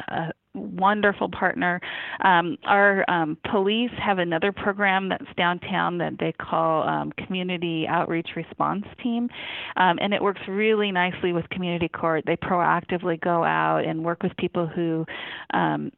wonderful 0.53 1.29
partner. 1.29 1.81
Um, 2.23 2.57
our 2.65 3.09
um, 3.09 3.37
police 3.49 3.91
have 4.03 4.19
another 4.19 4.51
program 4.51 5.09
that's 5.09 5.25
downtown 5.37 5.97
that 5.97 6.13
they 6.19 6.33
call 6.33 6.87
um, 6.87 7.11
Community 7.25 7.85
Outreach 7.87 8.29
Response 8.35 8.85
Team, 9.01 9.29
um, 9.77 9.97
and 10.01 10.13
it 10.13 10.21
works 10.21 10.41
really 10.47 10.91
nicely 10.91 11.33
with 11.33 11.47
Community 11.49 11.87
Court. 11.87 12.23
They 12.25 12.37
proactively 12.37 13.19
go 13.19 13.43
out 13.43 13.83
and 13.85 14.03
work 14.03 14.23
with 14.23 14.35
people 14.37 14.67
who 14.67 15.05
um, 15.53 15.91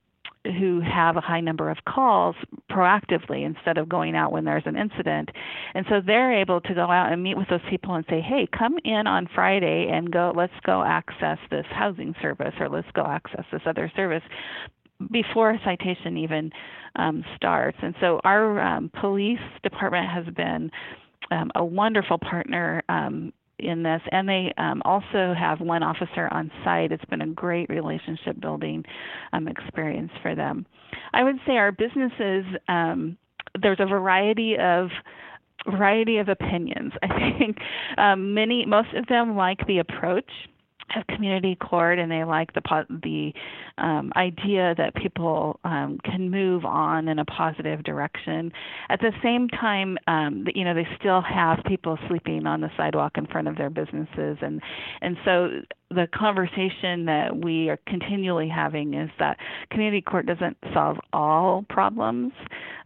who 0.46 0.82
have 0.82 1.18
a 1.18 1.22
high 1.22 1.42
number 1.42 1.70
of 1.70 1.78
calls 1.88 2.36
proactively 2.72 3.46
instead 3.46 3.78
of 3.78 3.90
going 3.90 4.16
out 4.16 4.32
when 4.32 4.46
there's 4.46 4.66
an 4.66 4.76
incident. 4.76 5.30
And 5.74 5.86
so 5.90 6.02
they're 6.06 6.40
able 6.40 6.62
to 6.62 6.74
go 6.74 6.92
out 6.92 7.12
and 7.12 7.22
meet 7.24 7.38
with 7.38 7.50
those 7.50 7.62
people 7.70 7.96
and 7.96 8.06
say, 8.10 8.22
"Hey, 8.22 8.48
come 8.58 8.78
in 8.84 9.08
on 9.08 9.28
Friday 9.34 9.90
and 9.92 10.12
go 10.12 10.32
let's 10.36 10.54
go 10.66 10.84
access 10.84 11.38
this 11.50 11.66
housing 11.70 12.16
service 12.22 12.54
or 12.60 12.70
let's 12.70 12.92
go 12.94 13.06
access 13.06 13.46
this 13.52 13.62
other 13.66 13.92
service." 13.96 14.24
Before 15.12 15.52
a 15.52 15.60
citation 15.66 16.18
even 16.18 16.52
um, 16.96 17.26
starts, 17.36 17.78
and 17.82 17.94
so 18.00 18.22
our 18.24 18.62
um, 18.62 18.90
police 19.02 19.40
department 19.62 20.08
has 20.10 20.34
been 20.34 20.72
um, 21.32 21.52
a 21.56 21.66
wonderful 21.66 22.18
partner 22.18 22.82
um, 22.88 23.34
in 23.60 23.84
this, 23.84 24.02
and 24.12 24.28
they 24.28 24.54
um, 24.58 24.82
also 24.86 25.34
have 25.38 25.60
one 25.62 25.84
officer 25.84 26.28
on 26.32 26.52
site. 26.64 26.92
It's 26.92 27.06
been 27.06 27.22
a 27.22 27.28
great 27.28 27.70
relationship 27.70 28.40
building 28.40 28.84
um, 29.34 29.48
experience 29.48 30.12
for 30.22 30.36
them. 30.36 30.66
I 31.14 31.24
would 31.24 31.38
say 31.46 31.54
our 31.54 31.72
businesses. 31.72 32.46
Um, 32.68 33.18
there's 33.62 33.80
a 33.80 33.86
variety 33.86 34.58
of 34.60 34.90
variety 35.72 36.18
of 36.18 36.30
opinions. 36.30 36.94
I 37.04 37.38
think 37.40 37.58
um, 37.98 38.34
many, 38.34 38.66
most 38.66 38.94
of 38.96 39.08
them 39.08 39.36
like 39.36 39.66
the 39.68 39.80
approach 39.80 40.30
of 40.96 41.08
community 41.08 41.56
court 41.56 42.00
and 42.00 42.12
they 42.12 42.24
like 42.24 42.54
the 42.54 42.62
the 43.04 43.34
um, 43.78 44.12
idea 44.16 44.74
that 44.78 44.96
people 44.96 45.60
um, 45.64 46.00
can 46.04 46.30
move 46.30 46.66
on 46.66 47.08
in 47.08 47.20
a 47.20 47.26
positive 47.26 47.84
direction. 47.84 48.52
At 48.90 49.00
the 49.02 49.12
same 49.24 49.50
time, 49.50 49.98
um, 50.08 50.46
you 50.54 50.64
know, 50.64 50.74
they 50.74 50.88
still 51.00 51.22
have 51.22 51.60
people 51.66 51.98
sleeping 52.08 52.46
on 52.46 52.62
the 52.62 52.70
sidewalk 52.78 53.14
in 53.18 53.26
front 53.28 53.48
of 53.48 53.58
their 53.58 53.70
businesses, 53.70 54.38
and 54.42 54.62
and 55.02 55.18
so 55.26 55.62
the 55.92 56.08
conversation 56.14 57.06
that 57.06 57.44
we 57.44 57.70
are 57.70 57.78
continually 57.88 58.50
having 58.50 58.96
is 58.96 59.10
that 59.20 59.38
community 59.70 60.02
court 60.02 60.26
doesn't 60.26 60.58
solve 60.74 60.98
all 61.14 61.64
problems. 61.70 62.34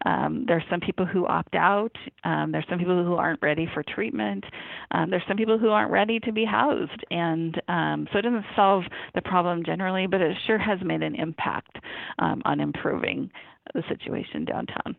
Um, 0.05 0.45
there's 0.47 0.63
some 0.69 0.81
people 0.81 1.05
who 1.05 1.25
opt 1.25 1.55
out. 1.55 1.95
Um, 2.25 2.51
there's 2.51 2.65
some 2.69 2.77
people 2.77 3.03
who 3.03 3.15
aren't 3.15 3.41
ready 3.41 3.67
for 3.73 3.83
treatment. 3.83 4.43
Um, 4.91 5.09
there's 5.09 5.23
some 5.27 5.37
people 5.37 5.57
who 5.57 5.69
aren't 5.69 5.91
ready 5.91 6.19
to 6.21 6.31
be 6.33 6.43
housed, 6.45 7.05
and 7.09 7.61
um, 7.69 8.07
so 8.11 8.19
it 8.19 8.23
doesn't 8.23 8.45
solve 8.55 8.83
the 9.15 9.21
problem 9.21 9.63
generally, 9.65 10.05
but 10.05 10.19
it 10.19 10.35
sure 10.45 10.57
has 10.57 10.79
made 10.83 11.01
an 11.01 11.15
impact 11.15 11.77
um, 12.19 12.41
on 12.45 12.59
improving 12.59 13.31
the 13.73 13.83
situation 13.87 14.45
downtown. 14.45 14.95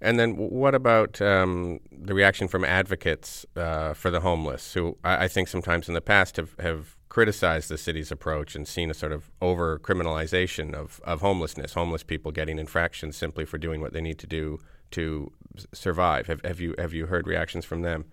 And 0.00 0.18
then, 0.18 0.36
what 0.36 0.74
about 0.74 1.22
um, 1.22 1.80
the 1.90 2.12
reaction 2.12 2.48
from 2.48 2.64
advocates 2.64 3.46
uh, 3.56 3.94
for 3.94 4.10
the 4.10 4.20
homeless, 4.20 4.74
who 4.74 4.98
I, 5.02 5.24
I, 5.24 5.28
think 5.28 5.48
sometimes 5.48 5.88
in 5.88 5.94
the 5.94 6.02
past 6.02 6.36
have, 6.36 6.54
have 6.60 6.95
criticized 7.08 7.68
the 7.68 7.78
city's 7.78 8.10
approach 8.10 8.54
and 8.54 8.66
seen 8.66 8.90
a 8.90 8.94
sort 8.94 9.12
of 9.12 9.30
over 9.40 9.78
criminalization 9.78 10.74
of, 10.74 11.00
of 11.04 11.20
homelessness, 11.20 11.74
homeless 11.74 12.02
people 12.02 12.32
getting 12.32 12.58
infractions 12.58 13.16
simply 13.16 13.44
for 13.44 13.58
doing 13.58 13.80
what 13.80 13.92
they 13.92 14.00
need 14.00 14.18
to 14.18 14.26
do 14.26 14.58
to 14.90 15.32
survive? 15.72 16.26
Have, 16.26 16.40
have 16.44 16.60
you 16.60 16.74
have 16.78 16.92
you 16.92 17.06
heard 17.06 17.26
reactions 17.26 17.64
from 17.64 17.82
them? 17.82 18.06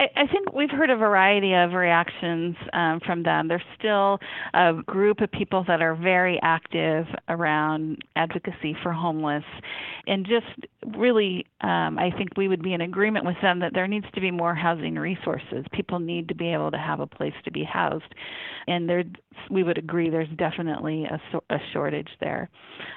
I, 0.00 0.22
I 0.22 0.26
think 0.26 0.54
we've 0.54 0.70
heard 0.70 0.88
a 0.88 0.96
variety 0.96 1.52
of 1.52 1.72
reactions 1.72 2.56
um, 2.72 3.00
from 3.04 3.22
them. 3.22 3.48
There's 3.48 3.62
still 3.78 4.18
a 4.54 4.72
group 4.86 5.20
of 5.20 5.30
people 5.30 5.62
that 5.68 5.82
are 5.82 5.94
very 5.94 6.40
active 6.42 7.04
around 7.28 8.02
advocacy 8.16 8.74
for 8.82 8.92
homeless, 8.92 9.44
and 10.06 10.26
just 10.26 10.46
really, 10.96 11.44
um, 11.60 11.98
I 11.98 12.10
think 12.16 12.30
we 12.36 12.48
would 12.48 12.62
be 12.62 12.72
in 12.72 12.80
agreement 12.80 13.26
with 13.26 13.36
them 13.42 13.60
that 13.60 13.74
there 13.74 13.86
needs 13.86 14.06
to 14.14 14.20
be 14.20 14.30
more 14.30 14.54
housing 14.54 14.94
resources. 14.94 15.66
People 15.72 15.98
need 15.98 16.28
to 16.28 16.34
be 16.34 16.50
able 16.52 16.70
to 16.70 16.78
have 16.78 17.00
a 17.00 17.06
place 17.06 17.34
to 17.44 17.50
be 17.50 17.62
housed, 17.62 18.14
and 18.66 18.88
there, 18.88 19.04
we 19.50 19.62
would 19.62 19.76
agree 19.76 20.08
there's 20.08 20.28
definitely 20.36 21.04
a, 21.04 21.54
a 21.54 21.58
shortage 21.72 22.08
there. 22.20 22.48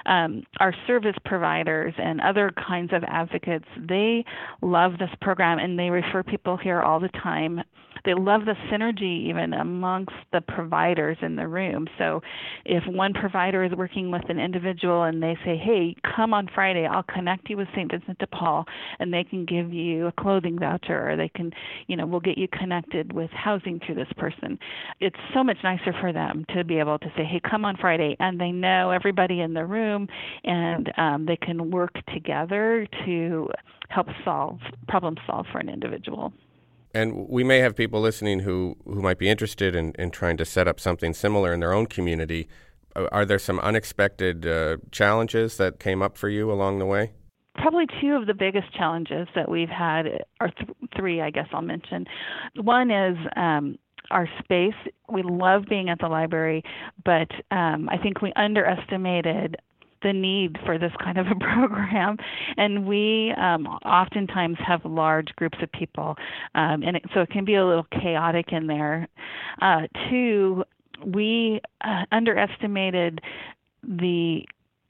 Um, 0.05 0.43
our 0.61 0.73
service 0.87 1.15
providers 1.25 1.93
and 1.97 2.21
other 2.21 2.51
kinds 2.65 2.93
of 2.93 3.03
advocates, 3.07 3.65
they 3.77 4.23
love 4.61 4.93
this 4.99 5.09
program, 5.21 5.59
and 5.59 5.77
they 5.77 5.89
refer 5.89 6.23
people 6.23 6.55
here 6.55 6.81
all 6.81 6.92
the 6.99 7.09
time. 7.09 7.61
They 8.05 8.13
love 8.13 8.41
the 8.45 8.55
synergy 8.69 9.29
even 9.29 9.53
amongst 9.53 10.15
the 10.33 10.41
providers 10.41 11.17
in 11.21 11.37
the 11.37 11.47
room. 11.47 11.87
So 11.97 12.21
if 12.65 12.83
one 12.85 13.13
provider 13.13 13.63
is 13.63 13.71
working 13.71 14.11
with 14.11 14.29
an 14.29 14.39
individual 14.39 15.03
and 15.03 15.23
they 15.23 15.37
say, 15.45 15.55
"Hey, 15.55 15.95
come 16.15 16.33
on 16.33 16.47
Friday, 16.53 16.85
I'll 16.85 17.03
connect 17.03 17.49
you 17.49 17.55
with 17.57 17.69
St. 17.73 17.89
Vincent 17.89 18.17
de 18.19 18.27
Paul," 18.27 18.65
and 18.99 19.13
they 19.13 19.23
can 19.23 19.45
give 19.45 19.73
you 19.73 20.07
a 20.07 20.11
clothing 20.11 20.59
voucher 20.59 21.09
or 21.09 21.15
they 21.15 21.29
can, 21.29 21.53
you 21.87 21.95
know, 21.95 22.05
we'll 22.05 22.19
get 22.19 22.37
you 22.37 22.47
connected 22.49 23.13
with 23.13 23.31
housing 23.31 23.79
through 23.79 23.95
this 23.95 24.11
person. 24.17 24.59
It's 24.99 25.19
so 25.33 25.43
much 25.43 25.57
nicer 25.63 25.93
for 25.93 26.11
them 26.11 26.45
to 26.53 26.65
be 26.65 26.79
able 26.79 26.99
to 26.99 27.11
say, 27.15 27.23
"Hey, 27.23 27.39
come 27.39 27.63
on 27.63 27.77
Friday," 27.77 28.17
and 28.19 28.39
they 28.39 28.51
know 28.51 28.91
everybody 28.91 29.39
in 29.39 29.53
the 29.53 29.65
room 29.65 30.09
and 30.43 30.91
um, 30.97 31.25
they 31.25 31.37
can 31.37 31.71
work 31.71 31.93
together 32.13 32.85
to 33.05 33.49
help 33.89 34.07
solve 34.25 34.59
problem 34.87 35.15
solve 35.25 35.45
for 35.51 35.59
an 35.59 35.69
individual. 35.69 36.33
And 36.93 37.27
we 37.27 37.43
may 37.43 37.59
have 37.59 37.75
people 37.75 38.01
listening 38.01 38.39
who, 38.39 38.77
who 38.85 39.01
might 39.01 39.17
be 39.17 39.27
interested 39.27 39.75
in, 39.75 39.93
in 39.97 40.11
trying 40.11 40.37
to 40.37 40.45
set 40.45 40.67
up 40.67 40.79
something 40.79 41.13
similar 41.13 41.51
in 41.53 41.59
their 41.59 41.73
own 41.73 41.87
community. 41.87 42.47
Are 42.95 43.25
there 43.25 43.39
some 43.39 43.59
unexpected 43.59 44.45
uh, 44.45 44.77
challenges 44.91 45.57
that 45.57 45.79
came 45.79 46.03
up 46.03 46.17
for 46.17 46.29
you 46.29 46.51
along 46.51 46.77
the 46.77 46.85
way? 46.85 47.13
Probably 47.55 47.85
two 47.99 48.13
of 48.13 48.27
the 48.27 48.35
biggest 48.35 48.71
challenges 48.73 49.27
that 49.35 49.49
we've 49.49 49.69
had 49.69 50.05
are 50.39 50.49
th- 50.49 50.69
three, 50.95 51.21
I 51.21 51.31
guess 51.31 51.47
I'll 51.51 51.61
mention. 51.61 52.05
One 52.55 52.91
is 52.91 53.17
um, 53.35 53.77
our 54.11 54.27
space. 54.43 54.75
We 55.09 55.23
love 55.23 55.63
being 55.67 55.89
at 55.89 55.99
the 55.99 56.07
library, 56.07 56.63
but 57.03 57.29
um, 57.49 57.89
I 57.89 57.97
think 57.97 58.21
we 58.21 58.31
underestimated 58.35 59.57
the 60.03 60.13
need 60.13 60.57
for 60.65 60.77
this 60.77 60.91
kind 61.03 61.17
of 61.17 61.27
a 61.27 61.35
program. 61.39 62.17
And 62.57 62.87
we 62.87 63.33
um, 63.37 63.67
oftentimes 63.67 64.57
have 64.65 64.81
large 64.85 65.29
groups 65.35 65.57
of 65.61 65.71
people, 65.71 66.15
um, 66.55 66.83
and 66.83 66.97
it, 66.97 67.03
so 67.13 67.21
it 67.21 67.29
can 67.29 67.45
be 67.45 67.55
a 67.55 67.65
little 67.65 67.87
chaotic 67.91 68.51
in 68.51 68.67
there. 68.67 69.07
Uh, 69.61 69.81
two, 70.09 70.63
we 71.05 71.61
uh, 71.81 72.03
underestimated 72.11 73.21
the 73.83 74.45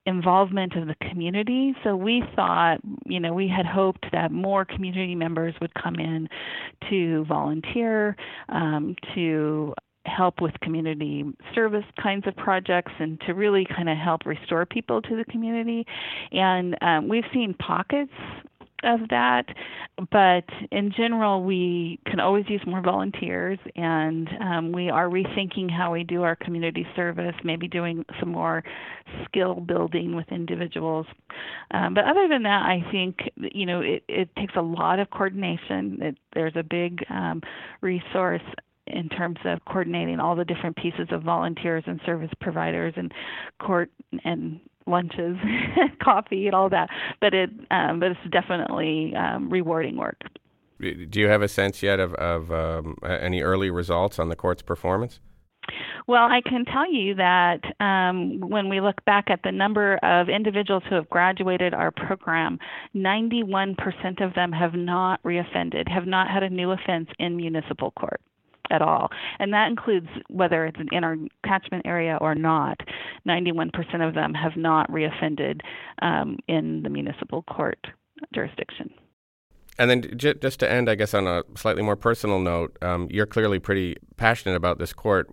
involvement 0.06 0.76
of 0.76 0.88
the 0.88 0.96
community. 1.10 1.74
So 1.84 1.96
we 1.96 2.24
thought, 2.36 2.80
you 3.06 3.20
know, 3.20 3.34
we 3.34 3.48
had 3.48 3.66
hoped 3.66 4.06
that 4.12 4.32
more 4.32 4.66
community 4.66 5.16
members 5.16 5.56
would 5.62 5.74
come 5.74 5.96
in 5.96 6.28
to 6.90 7.24
volunteer, 7.26 8.16
um, 8.50 8.96
to 9.16 9.74
help 10.06 10.42
with 10.42 10.54
community 10.62 11.24
service 11.56 11.86
kinds 12.02 12.28
of 12.28 12.36
projects 12.36 12.92
and 13.00 13.20
to 13.22 13.34
really 13.34 13.66
kind 13.66 13.90
of 13.90 13.98
help 13.98 14.26
restore 14.26 14.66
people 14.66 15.02
to 15.02 15.16
the 15.16 15.26
community. 15.26 15.86
And 16.32 16.78
um, 16.82 17.08
we've 17.08 17.24
seen 17.34 17.54
pockets 17.54 18.12
of 18.84 19.00
that, 19.10 19.46
but 20.12 20.44
in 20.72 20.92
general, 20.96 21.44
we 21.44 22.00
can 22.06 22.20
always 22.20 22.46
use 22.50 22.62
more 22.68 22.82
volunteers, 22.82 23.58
and 23.76 24.30
um, 24.42 24.72
we 24.72 24.90
are 24.90 25.08
rethinking 25.08 25.72
how 25.72 25.94
we 25.94 26.04
do 26.04 26.24
our 26.24 26.36
community 26.36 26.86
service, 26.96 27.36
maybe 27.44 27.68
doing 27.68 28.06
some 28.20 28.30
more 28.30 28.64
skill 29.26 29.56
building 29.56 30.16
with 30.16 30.26
individuals. 30.32 31.06
Um, 31.72 31.94
but 31.94 32.04
other 32.06 32.28
than 32.28 32.44
that, 32.44 32.64
I 32.64 32.84
think 32.92 33.20
you 33.38 33.66
know 33.66 33.82
it, 33.82 34.04
it 34.08 34.36
takes 34.36 34.56
a 34.56 34.62
lot 34.62 35.00
of 35.00 35.10
coordination. 35.10 36.00
It, 36.02 36.18
there's 36.34 36.56
a 36.56 36.64
big 36.64 37.06
um, 37.10 37.42
resource 37.82 38.42
in 38.88 39.10
terms 39.10 39.38
of 39.46 39.64
coordinating 39.66 40.20
all 40.20 40.36
the 40.36 40.46
different 40.46 40.76
pieces 40.76 41.08
of 41.12 41.24
volunteers 41.24 41.84
and 41.88 42.00
service 42.06 42.32
providers 42.42 42.94
and 42.98 43.14
court 43.60 43.90
and 44.24 44.60
lunches, 44.86 45.38
coffee, 46.04 46.48
and 46.48 46.56
all 46.56 46.70
that. 46.70 46.90
But 47.22 47.34
it, 47.34 47.50
um, 47.72 48.00
but 48.00 48.12
it's 48.12 48.32
definitely 48.32 49.14
um, 49.16 49.50
rewarding 49.50 49.98
work. 49.98 50.22
Do 50.80 51.20
you 51.20 51.28
have 51.28 51.42
a 51.42 51.48
sense 51.48 51.82
yet 51.82 52.00
of, 52.00 52.14
of 52.16 52.52
um, 52.52 52.98
any 53.04 53.42
early 53.42 53.70
results 53.70 54.20
on 54.20 54.28
the 54.28 54.36
court's 54.36 54.62
performance? 54.62 55.20
Well, 56.08 56.24
I 56.24 56.42
can 56.42 56.66
tell 56.66 56.92
you 56.92 57.16
that 57.16 57.62
um, 57.80 58.42
when 58.42 58.68
we 58.68 58.82
look 58.82 59.06
back 59.06 59.30
at 59.30 59.40
the 59.44 59.52
number 59.54 59.96
of 60.04 60.28
individuals 60.28 60.84
who 60.90 60.96
have 60.96 61.10
graduated 61.10 61.74
our 61.74 61.92
program, 61.92 62.60
91% 62.94 63.78
of 64.22 64.34
them 64.34 64.52
have 64.52 64.74
not 64.74 65.24
reoffended, 65.24 65.88
have 65.88 66.06
not 66.06 66.30
had 66.30 66.44
a 66.44 66.50
new 66.50 66.72
offense 66.72 67.08
in 67.20 67.38
municipal 67.38 67.92
court 67.92 68.20
at 68.72 68.82
all. 68.82 69.10
And 69.40 69.54
that 69.54 69.68
includes 69.68 70.08
whether 70.30 70.66
it's 70.66 70.80
in 70.92 71.04
our 71.04 71.18
catchment 71.46 71.86
area 71.86 72.18
or 72.22 72.36
not. 72.36 72.80
91% 73.28 74.08
of 74.08 74.14
them 74.14 74.34
have 74.34 74.56
not 74.56 74.90
reoffended 74.90 75.62
um, 76.02 76.38
in 76.48 76.84
the 76.84 76.90
municipal 76.90 77.44
court 77.44 77.88
jurisdiction. 78.34 78.90
And 79.78 79.90
then 79.90 80.18
j- 80.18 80.36
just 80.36 80.60
to 80.60 80.72
end, 80.72 80.90
I 80.90 80.96
guess, 80.96 81.14
on 81.14 81.26
a 81.26 81.44
slightly 81.56 81.82
more 81.82 81.96
personal 81.96 82.40
note, 82.40 82.78
um, 82.84 83.08
you're 83.10 83.26
clearly 83.26 83.60
pretty 83.60 83.98
passionate 84.18 84.56
about 84.56 84.78
this 84.78 84.94
court. 84.94 85.30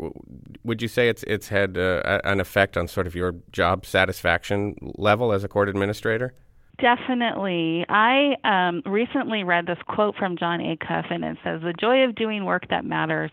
Would 0.65 0.81
you 0.81 0.89
say 0.89 1.09
it's 1.09 1.23
it's 1.25 1.49
had 1.49 1.77
uh, 1.77 2.21
an 2.25 2.41
effect 2.41 2.77
on 2.77 2.89
sort 2.89 3.07
of 3.07 3.15
your 3.15 3.35
job 3.53 3.85
satisfaction 3.85 4.77
level 4.97 5.33
as 5.33 5.45
a 5.45 5.49
court 5.49 5.69
administrator? 5.69 6.35
Definitely. 6.81 7.85
I 7.91 8.37
um, 8.43 8.83
recently 8.91 9.45
read 9.45 9.67
this 9.67 9.77
quote 9.87 10.15
from 10.17 10.39
Jon 10.39 10.61
Acuff, 10.61 11.13
and 11.13 11.23
it 11.25 11.37
says, 11.45 11.61
The 11.61 11.75
joy 11.79 12.05
of 12.05 12.15
doing 12.15 12.47
work 12.47 12.63
that 12.71 12.87
matters 12.87 13.31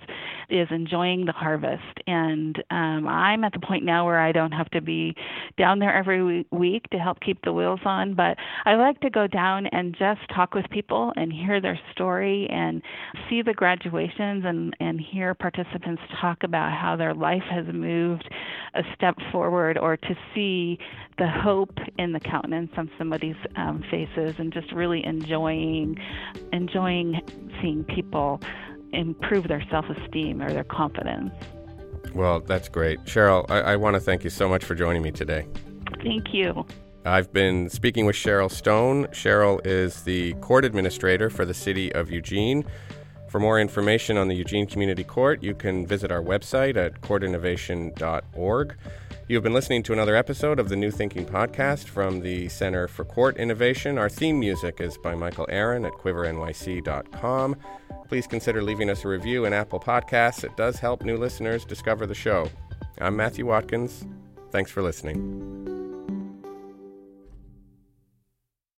is 0.50 0.68
enjoying 0.70 1.26
the 1.26 1.32
harvest. 1.32 1.84
And 2.08 2.58
um, 2.72 3.08
I'm 3.08 3.46
at 3.46 3.54
the 3.54 3.60
point 3.60 3.86
now 3.86 4.06
where 4.06 4.20
I 4.20 4.34
don't 4.34 4.52
have 4.52 4.70
to 4.72 4.82
be 4.82 5.16
down 5.58 5.80
there 5.80 5.96
every 5.96 6.46
week 6.52 6.90
to 6.92 6.98
help 6.98 7.22
keep 7.22 7.42
the 7.44 7.54
wheels 7.54 7.80
on, 7.86 8.16
but 8.16 8.38
I 8.66 8.76
like 8.76 9.00
to 9.02 9.10
go 9.10 9.28
down 9.28 9.68
and 9.68 9.96
just 9.98 10.22
talk 10.36 10.54
with 10.54 10.66
people 10.70 11.14
and 11.16 11.32
hear 11.32 11.62
their 11.62 11.80
story 11.94 12.48
and 12.50 12.82
see 13.30 13.42
the 13.42 13.54
graduations 13.54 14.44
and, 14.46 14.76
and 14.82 15.00
hear 15.00 15.34
participants 15.34 16.02
talk 16.20 16.44
about 16.44 16.74
how 16.78 16.98
their 16.98 17.14
life 17.14 17.44
has 17.50 17.66
moved 17.74 18.30
a 18.76 18.82
step 18.96 19.16
forward 19.32 19.78
or 19.78 19.96
to 19.96 20.16
see 20.36 20.78
the 21.18 21.28
hope 21.44 21.76
in 21.98 22.12
the 22.12 22.20
countenance 22.20 22.72
on 22.78 22.90
somebody's 22.98 23.37
um, 23.56 23.84
faces 23.90 24.36
and 24.38 24.52
just 24.54 24.72
really 24.72 25.06
enjoying 25.06 25.98
enjoying 26.54 27.22
seeing 27.62 27.84
people 27.84 28.42
improve 28.94 29.48
their 29.48 29.64
self-esteem 29.70 30.42
or 30.42 30.52
their 30.52 30.64
confidence. 30.64 31.32
Well, 32.14 32.40
that's 32.40 32.70
great, 32.70 33.04
Cheryl. 33.04 33.50
I, 33.50 33.60
I 33.60 33.76
want 33.76 33.96
to 33.96 34.00
thank 34.00 34.24
you 34.24 34.30
so 34.30 34.48
much 34.48 34.64
for 34.64 34.76
joining 34.76 35.02
me 35.02 35.12
today. 35.12 35.48
Thank 36.04 36.34
you. 36.34 36.66
I've 37.06 37.32
been 37.32 37.70
speaking 37.70 38.06
with 38.06 38.16
Cheryl 38.16 38.52
Stone. 38.52 39.08
Cheryl 39.08 39.66
is 39.66 40.04
the 40.04 40.34
court 40.36 40.66
administrator 40.66 41.30
for 41.30 41.46
the 41.46 41.54
city 41.54 41.94
of 41.94 42.12
Eugene. 42.12 42.66
For 43.30 43.40
more 43.40 43.60
information 43.60 44.18
on 44.18 44.28
the 44.30 44.36
Eugene 44.36 44.66
Community 44.66 45.04
Court, 45.04 45.44
you 45.44 45.54
can 45.54 45.86
visit 45.86 46.12
our 46.12 46.22
website 46.22 46.78
at 46.78 47.02
courtinnovation.org. 47.02 48.76
You've 49.28 49.44
been 49.44 49.54
listening 49.54 49.84
to 49.84 49.94
another 49.94 50.16
episode 50.16 50.58
of 50.58 50.70
the 50.70 50.78
New 50.78 50.90
Thinking 50.92 51.26
podcast 51.26 51.86
from 51.86 52.22
the 52.22 52.48
Center 52.48 52.88
for 52.88 53.04
Court 53.04 53.36
Innovation. 53.36 53.98
Our 53.98 54.08
theme 54.08 54.40
music 54.40 54.80
is 54.80 54.98
by 54.98 55.16
Michael 55.16 55.46
Aaron 55.50 55.84
at 55.84 55.92
quivernyc.com. 55.92 57.56
Please 58.08 58.26
consider 58.26 58.64
leaving 58.64 58.90
us 58.90 59.04
a 59.04 59.10
review 59.10 59.44
in 59.44 59.52
Apple 59.52 59.82
Podcasts. 59.82 60.46
It 60.46 60.56
does 60.56 60.80
help 60.80 61.04
new 61.04 61.18
listeners 61.18 61.66
discover 61.66 62.08
the 62.08 62.16
show. 62.16 62.50
I'm 63.02 63.18
Matthew 63.18 63.46
Watkins. 63.46 64.06
Thanks 64.52 64.72
for 64.72 64.82
listening. 64.82 65.77